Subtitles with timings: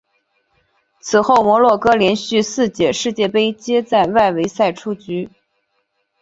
[0.99, 5.29] 此后摩洛哥连续四届世界杯皆在外围赛出局。